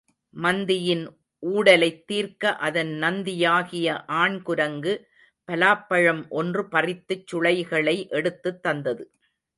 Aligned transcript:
மந்தியின் 0.33 1.03
ஊடலைத் 1.43 2.05
தீர்க்க 2.05 2.53
அதன் 2.59 2.93
நந்தியாகிய 3.01 3.87
ஆண் 4.15 4.41
குரங்கு 4.41 4.93
பலாப்பழம் 5.47 6.29
ஒன்று 6.31 6.63
பறித்துச் 6.71 7.27
சுளைகளை 7.27 8.07
எடுத்துத் 8.09 8.63
தந்தது. 8.63 9.05